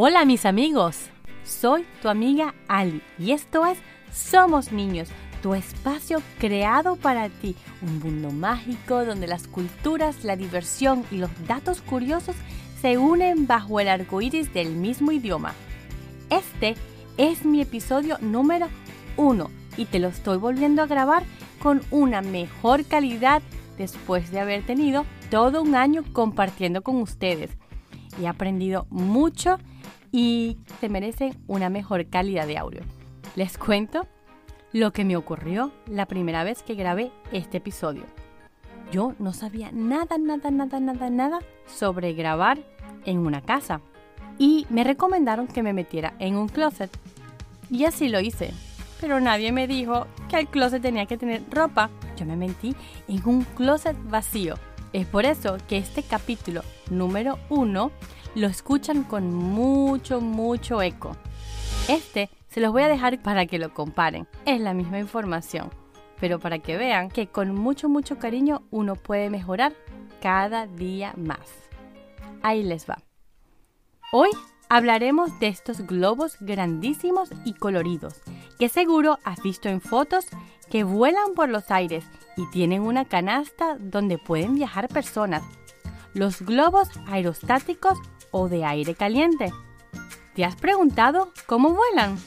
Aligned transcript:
Hola 0.00 0.24
mis 0.24 0.46
amigos, 0.46 1.10
soy 1.42 1.84
tu 2.00 2.08
amiga 2.08 2.54
Ali 2.68 3.02
y 3.18 3.32
esto 3.32 3.66
es 3.66 3.78
Somos 4.12 4.70
Niños, 4.70 5.08
tu 5.42 5.54
espacio 5.54 6.22
creado 6.38 6.94
para 6.94 7.28
ti, 7.28 7.56
un 7.82 7.98
mundo 7.98 8.30
mágico 8.30 9.04
donde 9.04 9.26
las 9.26 9.48
culturas, 9.48 10.22
la 10.22 10.36
diversión 10.36 11.04
y 11.10 11.16
los 11.16 11.30
datos 11.48 11.80
curiosos 11.80 12.36
se 12.80 12.96
unen 12.96 13.48
bajo 13.48 13.80
el 13.80 13.88
arco 13.88 14.20
iris 14.22 14.54
del 14.54 14.70
mismo 14.70 15.10
idioma. 15.10 15.52
Este 16.30 16.76
es 17.16 17.44
mi 17.44 17.60
episodio 17.60 18.18
número 18.20 18.68
uno 19.16 19.50
y 19.76 19.86
te 19.86 19.98
lo 19.98 20.06
estoy 20.06 20.38
volviendo 20.38 20.80
a 20.82 20.86
grabar 20.86 21.24
con 21.60 21.82
una 21.90 22.22
mejor 22.22 22.84
calidad 22.84 23.42
después 23.76 24.30
de 24.30 24.38
haber 24.38 24.64
tenido 24.64 25.04
todo 25.28 25.60
un 25.60 25.74
año 25.74 26.04
compartiendo 26.12 26.82
con 26.82 27.02
ustedes. 27.02 27.50
He 28.20 28.26
aprendido 28.26 28.86
mucho 28.90 29.58
y 30.12 30.56
se 30.80 30.88
merecen 30.88 31.34
una 31.46 31.68
mejor 31.68 32.06
calidad 32.06 32.46
de 32.46 32.58
audio. 32.58 32.80
Les 33.36 33.58
cuento 33.58 34.06
lo 34.72 34.92
que 34.92 35.04
me 35.04 35.16
ocurrió 35.16 35.72
la 35.86 36.06
primera 36.06 36.44
vez 36.44 36.62
que 36.62 36.74
grabé 36.74 37.10
este 37.32 37.58
episodio. 37.58 38.04
Yo 38.90 39.14
no 39.18 39.32
sabía 39.32 39.70
nada, 39.72 40.18
nada, 40.18 40.50
nada, 40.50 40.80
nada, 40.80 41.10
nada 41.10 41.38
sobre 41.66 42.14
grabar 42.14 42.58
en 43.04 43.18
una 43.18 43.42
casa 43.42 43.80
y 44.38 44.66
me 44.70 44.84
recomendaron 44.84 45.46
que 45.46 45.62
me 45.62 45.72
metiera 45.72 46.14
en 46.18 46.36
un 46.36 46.48
closet. 46.48 46.90
Y 47.70 47.84
así 47.84 48.08
lo 48.08 48.20
hice. 48.20 48.52
Pero 49.00 49.20
nadie 49.20 49.52
me 49.52 49.66
dijo 49.66 50.06
que 50.28 50.38
el 50.38 50.48
closet 50.48 50.82
tenía 50.82 51.06
que 51.06 51.18
tener 51.18 51.42
ropa. 51.50 51.90
Yo 52.16 52.24
me 52.24 52.36
mentí 52.36 52.74
en 53.06 53.28
un 53.28 53.44
closet 53.44 53.96
vacío. 54.04 54.54
Es 54.92 55.06
por 55.06 55.26
eso 55.26 55.58
que 55.68 55.78
este 55.78 56.02
capítulo 56.02 56.62
número 56.90 57.38
uno 57.50 57.90
lo 58.34 58.46
escuchan 58.46 59.04
con 59.04 59.32
mucho, 59.32 60.20
mucho 60.20 60.80
eco. 60.80 61.16
Este 61.88 62.30
se 62.48 62.60
los 62.60 62.72
voy 62.72 62.82
a 62.82 62.88
dejar 62.88 63.20
para 63.22 63.46
que 63.46 63.58
lo 63.58 63.74
comparen. 63.74 64.26
Es 64.46 64.60
la 64.60 64.74
misma 64.74 64.98
información, 64.98 65.70
pero 66.20 66.38
para 66.38 66.58
que 66.58 66.76
vean 66.76 67.10
que 67.10 67.26
con 67.26 67.54
mucho, 67.54 67.88
mucho 67.88 68.18
cariño 68.18 68.62
uno 68.70 68.96
puede 68.96 69.28
mejorar 69.30 69.74
cada 70.22 70.66
día 70.66 71.12
más. 71.16 71.68
Ahí 72.42 72.62
les 72.62 72.88
va. 72.88 72.98
Hoy 74.10 74.30
hablaremos 74.70 75.38
de 75.38 75.48
estos 75.48 75.82
globos 75.82 76.36
grandísimos 76.40 77.30
y 77.44 77.52
coloridos, 77.52 78.22
que 78.58 78.68
seguro 78.68 79.18
has 79.24 79.42
visto 79.42 79.68
en 79.68 79.80
fotos 79.80 80.26
que 80.70 80.84
vuelan 80.84 81.34
por 81.34 81.48
los 81.48 81.70
aires 81.70 82.04
y 82.36 82.46
tienen 82.50 82.82
una 82.82 83.04
canasta 83.04 83.76
donde 83.78 84.18
pueden 84.18 84.54
viajar 84.54 84.88
personas. 84.88 85.42
Los 86.14 86.42
globos 86.42 86.88
aerostáticos 87.06 87.98
o 88.30 88.48
de 88.48 88.64
aire 88.64 88.94
caliente. 88.94 89.52
¿Te 90.34 90.44
has 90.44 90.56
preguntado 90.56 91.32
cómo 91.46 91.70
vuelan? 91.74 92.18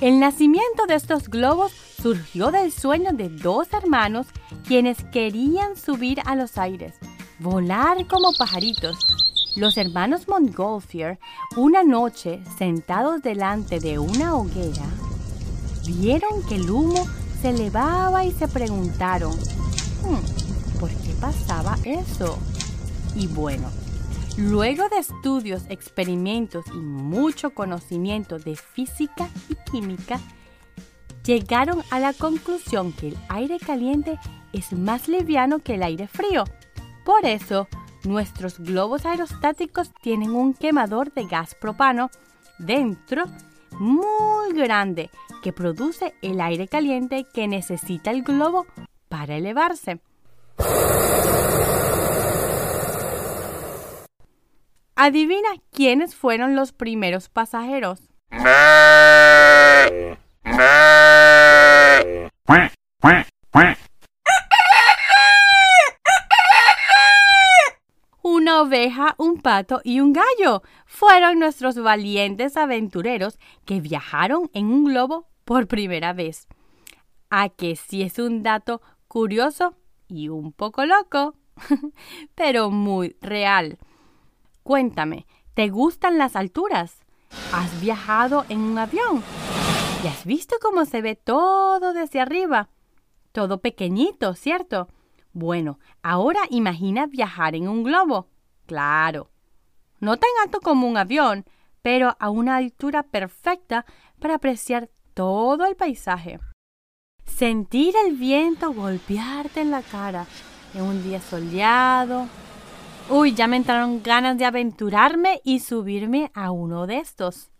El 0.00 0.20
nacimiento 0.20 0.86
de 0.86 0.94
estos 0.94 1.28
globos 1.28 1.72
surgió 1.72 2.50
del 2.50 2.70
sueño 2.70 3.12
de 3.12 3.28
dos 3.28 3.72
hermanos 3.72 4.26
quienes 4.66 5.02
querían 5.04 5.76
subir 5.76 6.20
a 6.26 6.36
los 6.36 6.58
aires, 6.58 6.94
volar 7.38 8.06
como 8.06 8.32
pajaritos. 8.38 8.96
Los 9.56 9.78
hermanos 9.78 10.28
Montgolfier, 10.28 11.18
una 11.56 11.82
noche 11.82 12.42
sentados 12.58 13.22
delante 13.22 13.80
de 13.80 13.98
una 13.98 14.36
hoguera, 14.36 14.84
vieron 15.86 16.42
que 16.48 16.56
el 16.56 16.70
humo 16.70 17.06
se 17.40 17.50
elevaba 17.50 18.24
y 18.24 18.32
se 18.32 18.48
preguntaron, 18.48 19.32
hmm, 19.32 20.78
¿por 20.78 20.90
qué 20.90 21.14
pasaba 21.20 21.76
eso? 21.84 22.38
Y 23.14 23.26
bueno, 23.28 23.70
Luego 24.36 24.90
de 24.90 24.98
estudios, 24.98 25.62
experimentos 25.70 26.66
y 26.66 26.76
mucho 26.76 27.54
conocimiento 27.54 28.38
de 28.38 28.54
física 28.54 29.30
y 29.48 29.54
química, 29.70 30.20
llegaron 31.24 31.82
a 31.90 31.98
la 32.00 32.12
conclusión 32.12 32.92
que 32.92 33.08
el 33.08 33.18
aire 33.30 33.58
caliente 33.58 34.18
es 34.52 34.74
más 34.74 35.08
liviano 35.08 35.60
que 35.60 35.76
el 35.76 35.82
aire 35.82 36.06
frío. 36.06 36.44
Por 37.06 37.24
eso, 37.24 37.66
nuestros 38.04 38.58
globos 38.58 39.06
aerostáticos 39.06 39.90
tienen 40.02 40.32
un 40.32 40.52
quemador 40.52 41.14
de 41.14 41.24
gas 41.24 41.54
propano 41.54 42.10
dentro 42.58 43.24
muy 43.78 44.52
grande 44.52 45.10
que 45.42 45.52
produce 45.52 46.14
el 46.22 46.40
aire 46.40 46.68
caliente 46.68 47.26
que 47.32 47.48
necesita 47.48 48.10
el 48.10 48.22
globo 48.22 48.66
para 49.08 49.36
elevarse. 49.36 50.00
Adivina 54.94 55.48
quiénes 55.72 56.14
fueron 56.14 56.56
los 56.56 56.72
primeros 56.72 57.28
pasajeros. 57.28 58.00
Un 69.18 69.40
pato 69.40 69.80
y 69.84 70.00
un 70.00 70.12
gallo 70.12 70.62
fueron 70.86 71.38
nuestros 71.38 71.76
valientes 71.78 72.56
aventureros 72.56 73.38
que 73.64 73.80
viajaron 73.80 74.50
en 74.52 74.66
un 74.66 74.84
globo 74.84 75.28
por 75.44 75.66
primera 75.66 76.12
vez. 76.12 76.46
A 77.30 77.48
que 77.48 77.76
sí 77.76 78.02
es 78.02 78.18
un 78.18 78.42
dato 78.42 78.80
curioso 79.08 79.74
y 80.08 80.28
un 80.28 80.52
poco 80.52 80.84
loco, 80.84 81.34
pero 82.34 82.70
muy 82.70 83.16
real. 83.20 83.78
Cuéntame, 84.62 85.26
¿te 85.54 85.68
gustan 85.68 86.18
las 86.18 86.36
alturas? 86.36 87.04
¿Has 87.52 87.80
viajado 87.80 88.44
en 88.48 88.60
un 88.60 88.78
avión? 88.78 89.22
¿Y 90.04 90.06
has 90.06 90.24
visto 90.24 90.56
cómo 90.60 90.84
se 90.84 91.02
ve 91.02 91.16
todo 91.16 91.92
desde 91.92 92.20
arriba? 92.20 92.68
Todo 93.32 93.60
pequeñito, 93.60 94.34
¿cierto? 94.34 94.88
Bueno, 95.32 95.78
ahora 96.02 96.40
imagina 96.50 97.06
viajar 97.06 97.54
en 97.54 97.68
un 97.68 97.82
globo. 97.82 98.28
Claro. 98.66 99.30
No 100.00 100.16
tan 100.16 100.30
alto 100.42 100.60
como 100.60 100.86
un 100.86 100.96
avión, 100.96 101.44
pero 101.82 102.16
a 102.18 102.30
una 102.30 102.56
altura 102.56 103.02
perfecta 103.02 103.86
para 104.18 104.34
apreciar 104.34 104.90
todo 105.14 105.64
el 105.66 105.76
paisaje. 105.76 106.40
Sentir 107.24 107.94
el 108.04 108.16
viento 108.16 108.72
golpearte 108.72 109.60
en 109.60 109.70
la 109.70 109.82
cara 109.82 110.26
en 110.74 110.82
un 110.82 111.02
día 111.02 111.20
soleado, 111.20 112.28
Uy, 113.08 113.34
ya 113.34 113.46
me 113.46 113.56
entraron 113.56 114.02
ganas 114.02 114.36
de 114.36 114.46
aventurarme 114.46 115.40
y 115.44 115.60
subirme 115.60 116.32
a 116.34 116.50
uno 116.50 116.88
de 116.88 116.98
estos. 116.98 117.50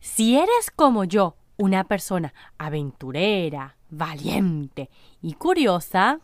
Si 0.00 0.38
eres 0.38 0.70
como 0.74 1.04
yo, 1.04 1.36
una 1.58 1.84
persona 1.84 2.32
aventurera, 2.56 3.76
valiente 3.90 4.88
y 5.20 5.34
curiosa, 5.34 6.20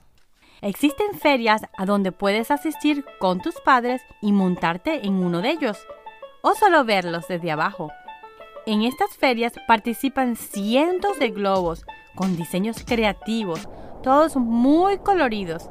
existen 0.63 1.19
ferias 1.19 1.63
a 1.77 1.85
donde 1.85 2.13
puedes 2.13 2.51
asistir 2.51 3.05
con 3.19 3.41
tus 3.41 3.61
padres 3.61 4.01
y 4.23 4.33
montarte 4.33 5.07
en 5.07 5.23
uno 5.23 5.43
de 5.43 5.51
ellos, 5.51 5.87
o 6.41 6.55
solo 6.55 6.85
verlos 6.85 7.29
desde 7.29 7.51
abajo. 7.51 7.91
En 8.65 8.83
estas 8.83 9.17
ferias 9.17 9.53
participan 9.69 10.37
cientos 10.37 11.19
de 11.19 11.29
globos 11.29 11.85
con 12.15 12.37
diseños 12.37 12.85
creativos, 12.87 13.69
todos 14.03 14.37
muy 14.37 14.99
coloridos 14.99 15.69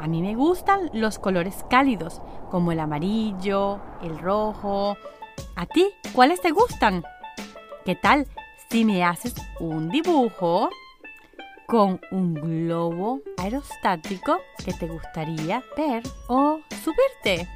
a 0.00 0.06
mí 0.06 0.22
me 0.22 0.34
gustan 0.34 0.88
los 0.94 1.18
colores 1.18 1.62
cálidos, 1.68 2.22
como 2.50 2.72
el 2.72 2.80
amarillo, 2.80 3.80
el 4.02 4.18
rojo. 4.18 4.96
¿A 5.56 5.66
ti 5.66 5.90
cuáles 6.14 6.40
te 6.40 6.52
gustan? 6.52 7.04
¿Qué 7.84 7.96
tal 7.96 8.26
si 8.70 8.86
me 8.86 9.04
haces 9.04 9.34
un 9.58 9.90
dibujo 9.90 10.70
con 11.70 12.00
un 12.10 12.34
globo 12.34 13.20
aerostático 13.36 14.40
que 14.64 14.72
te 14.72 14.88
gustaría 14.88 15.62
ver 15.76 16.02
o 16.26 16.58
subirte? 16.82 17.48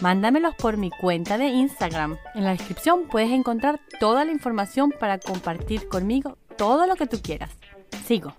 Mándamelos 0.00 0.54
por 0.54 0.76
mi 0.76 0.90
cuenta 0.90 1.38
de 1.38 1.48
Instagram. 1.48 2.16
En 2.36 2.44
la 2.44 2.50
descripción 2.50 3.08
puedes 3.10 3.32
encontrar 3.32 3.80
toda 3.98 4.24
la 4.24 4.30
información 4.30 4.94
para 4.98 5.18
compartir 5.18 5.88
conmigo 5.88 6.38
todo 6.56 6.86
lo 6.86 6.94
que 6.94 7.08
tú 7.08 7.20
quieras. 7.20 7.50
Sigo. 8.06 8.32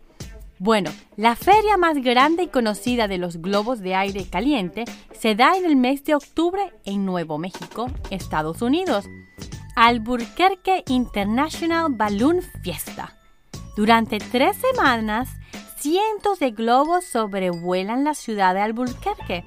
Bueno, 0.57 0.89
la 1.17 1.35
feria 1.35 1.75
más 1.75 1.97
grande 1.97 2.43
y 2.43 2.47
conocida 2.47 3.09
de 3.09 3.17
los 3.17 3.41
globos 3.41 3.81
de 3.81 3.95
aire 3.95 4.25
caliente 4.29 4.85
se 5.11 5.35
da 5.35 5.57
en 5.57 5.65
el 5.65 5.75
mes 5.75 6.05
de 6.05 6.15
octubre 6.15 6.61
en 6.85 7.05
Nuevo 7.05 7.37
México, 7.37 7.87
Estados 8.09 8.61
Unidos. 8.61 9.05
Albuquerque 9.75 10.83
International 10.87 11.87
Balloon 11.89 12.41
Fiesta. 12.63 13.18
Durante 13.79 14.17
tres 14.17 14.57
semanas, 14.57 15.29
cientos 15.77 16.39
de 16.39 16.51
globos 16.51 17.05
sobrevuelan 17.05 18.03
la 18.03 18.13
ciudad 18.13 18.53
de 18.53 18.59
Albuquerque. 18.59 19.45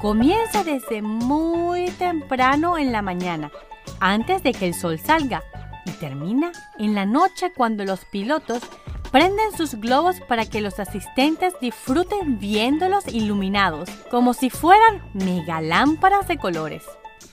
Comienza 0.00 0.64
desde 0.64 1.00
muy 1.00 1.92
temprano 1.92 2.76
en 2.76 2.90
la 2.90 3.02
mañana, 3.02 3.52
antes 4.00 4.42
de 4.42 4.50
que 4.52 4.66
el 4.66 4.74
sol 4.74 4.98
salga, 4.98 5.44
y 5.84 5.92
termina 5.92 6.50
en 6.80 6.96
la 6.96 7.06
noche 7.06 7.52
cuando 7.56 7.84
los 7.84 8.04
pilotos 8.06 8.64
Prenden 9.12 9.56
sus 9.56 9.76
globos 9.76 10.20
para 10.20 10.44
que 10.44 10.60
los 10.60 10.80
asistentes 10.80 11.54
disfruten 11.60 12.40
viéndolos 12.40 13.06
iluminados, 13.06 13.88
como 14.10 14.34
si 14.34 14.50
fueran 14.50 15.00
mega 15.14 15.60
lámparas 15.60 16.26
de 16.26 16.36
colores. 16.36 16.82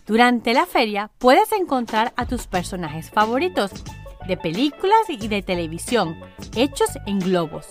Durante 0.06 0.54
la 0.54 0.68
feria 0.68 1.10
puedes 1.18 1.52
encontrar 1.52 2.14
a 2.16 2.28
tus 2.28 2.46
personajes 2.46 3.10
favoritos 3.10 3.72
de 4.28 4.38
películas 4.38 5.10
y 5.10 5.28
de 5.28 5.42
televisión, 5.42 6.20
hechos 6.56 6.90
en 7.06 7.20
globos. 7.20 7.68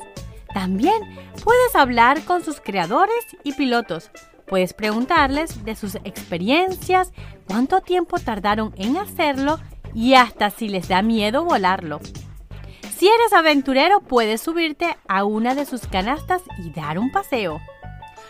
También 0.53 1.03
puedes 1.45 1.75
hablar 1.75 2.25
con 2.25 2.45
sus 2.45 2.61
creadores 2.61 3.25
y 3.43 3.53
pilotos. 3.53 4.11
Puedes 4.47 4.75
preguntarles 4.75 5.65
de 5.65 5.75
sus 5.75 5.95
experiencias, 5.97 7.13
cuánto 7.47 7.81
tiempo 7.81 8.19
tardaron 8.19 8.75
en 8.77 8.97
hacerlo 8.97 9.59
y 9.95 10.15
hasta 10.15 10.51
si 10.51 10.69
les 10.69 10.89
da 10.89 11.03
miedo 11.03 11.45
volarlo. 11.45 12.01
Si 12.97 13.09
eres 13.09 13.33
aventurero, 13.33 14.01
puedes 14.01 14.41
subirte 14.41 14.97
a 15.09 15.25
una 15.25 15.55
de 15.55 15.67
sus 15.67 15.87
canastas 15.87 16.43
y 16.59 16.71
dar 16.71 16.99
un 16.99 17.11
paseo. 17.11 17.61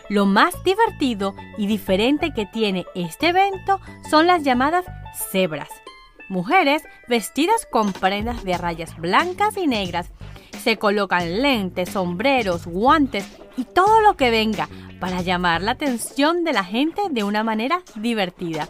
Lo 0.09 0.27
más 0.27 0.55
divertido 0.65 1.35
y 1.59 1.67
diferente 1.67 2.33
que 2.35 2.47
tiene 2.47 2.87
este 2.95 3.29
evento 3.29 3.81
son 4.09 4.27
las 4.27 4.43
llamadas 4.43 4.85
cebras. 5.31 5.69
Mujeres 6.33 6.83
vestidas 7.09 7.67
con 7.71 7.93
prendas 7.93 8.43
de 8.43 8.57
rayas 8.57 8.97
blancas 8.97 9.55
y 9.59 9.67
negras. 9.67 10.09
Se 10.63 10.79
colocan 10.79 11.43
lentes, 11.43 11.91
sombreros, 11.91 12.67
guantes 12.67 13.27
y 13.59 13.65
todo 13.65 14.01
lo 14.01 14.17
que 14.17 14.31
venga 14.31 14.67
para 14.99 15.21
llamar 15.21 15.61
la 15.61 15.73
atención 15.73 16.43
de 16.43 16.55
la 16.55 16.65
gente 16.65 17.03
de 17.11 17.23
una 17.23 17.45
manera 17.45 17.83
divertida. 17.97 18.67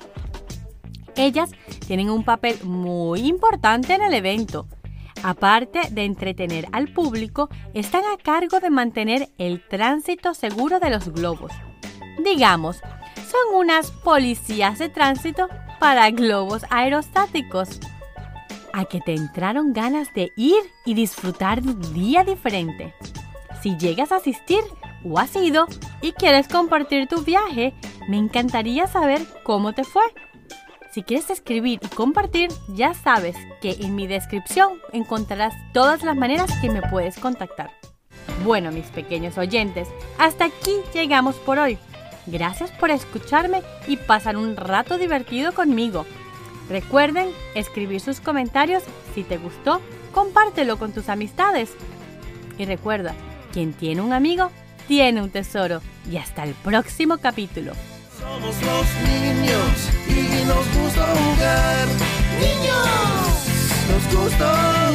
Ellas 1.15 1.53
tienen 1.87 2.11
un 2.11 2.25
papel 2.25 2.59
muy 2.65 3.21
importante 3.29 3.95
en 3.95 4.03
el 4.03 4.15
evento. 4.15 4.67
Aparte 5.23 5.83
de 5.89 6.05
entretener 6.05 6.67
al 6.73 6.93
público, 6.93 7.49
están 7.75 8.03
a 8.13 8.21
cargo 8.21 8.59
de 8.59 8.71
mantener 8.71 9.29
el 9.39 9.65
tránsito 9.69 10.35
seguro 10.35 10.81
de 10.81 10.91
los 10.91 11.11
globos. 11.11 11.53
Digamos, 12.25 12.79
son 13.31 13.55
unas 13.61 13.93
policías 13.93 14.81
de 14.81 14.89
tránsito 14.89 15.49
para 15.83 16.13
globos 16.13 16.65
aerostáticos. 16.71 17.81
A 18.73 18.85
que 18.85 19.01
te 19.01 19.17
entraron 19.17 19.73
ganas 19.73 20.15
de 20.15 20.31
ir 20.37 20.63
y 20.85 20.95
disfrutar 20.95 21.61
de 21.61 21.71
un 21.71 21.93
día 21.93 22.23
diferente. 22.23 22.95
Si 23.63 23.77
llegas 23.77 24.13
a 24.13 24.19
asistir 24.19 24.61
o 25.05 25.19
has 25.19 25.35
ido 25.35 25.67
y 26.01 26.13
quieres 26.13 26.47
compartir 26.47 27.09
tu 27.09 27.23
viaje, 27.23 27.75
me 28.09 28.17
encantaría 28.17 28.87
saber 28.87 29.23
cómo 29.43 29.73
te 29.73 29.83
fue. 29.83 30.05
Si 30.93 31.03
quieres 31.03 31.31
escribir 31.31 31.81
y 31.83 31.89
compartir, 31.89 32.53
ya 32.69 32.95
sabes 32.95 33.35
que 33.61 33.73
en 33.81 33.97
mi 33.97 34.07
descripción 34.07 34.75
encontrarás 34.93 35.53
todas 35.73 36.05
las 36.05 36.15
maneras 36.15 36.49
que 36.61 36.71
me 36.71 36.83
puedes 36.83 37.19
contactar. 37.19 37.73
Bueno, 38.45 38.71
mis 38.71 38.87
pequeños 38.87 39.37
oyentes, 39.37 39.89
hasta 40.17 40.45
aquí 40.45 40.77
llegamos 40.95 41.35
por 41.39 41.59
hoy. 41.59 41.77
Gracias 42.27 42.71
por 42.71 42.91
escucharme 42.91 43.63
y 43.87 43.97
pasar 43.97 44.37
un 44.37 44.57
rato 44.57 44.99
divertido 44.99 45.53
conmigo. 45.53 46.07
Recuerden 46.69 47.31
escribir 47.55 48.01
sus 48.01 48.21
comentarios. 48.21 48.83
Si 49.15 49.25
te 49.25 49.39
gustó, 49.39 49.81
compártelo 50.13 50.79
con 50.79 50.93
tus 50.93 51.09
amistades. 51.09 51.71
Y 52.59 52.65
recuerda, 52.65 53.15
quien 53.53 53.73
tiene 53.73 54.01
un 54.03 54.13
amigo, 54.13 54.51
tiene 54.87 55.21
un 55.21 55.31
tesoro. 55.31 55.81
Y 56.11 56.17
hasta 56.17 56.45
el 56.45 56.55
próximo 56.55 57.19
capítulo. 57.19 57.73
Somos 58.19 58.55
los 58.63 58.87
niños 59.09 59.91
y 60.09 60.47
nos 60.47 60.83
gusta 60.83 61.07
jugar. 61.07 61.89
Niños, 62.41 63.33
nos 63.91 64.23
gusta 64.23 64.92